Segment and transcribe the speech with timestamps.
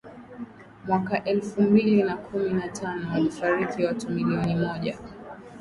[0.87, 4.97] mwaka elfu mbili na kumi na tano walifariki watu milioni moja